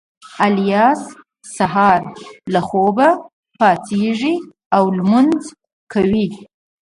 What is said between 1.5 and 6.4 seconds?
سهار له خوبه پاڅېږي او لمونځ کوي